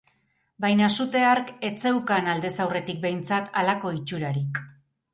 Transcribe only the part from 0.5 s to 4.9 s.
Baina sute hark ez zeukan, aldez aurretik behintzat, halako itxurarik.